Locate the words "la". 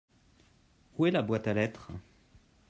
1.11-1.21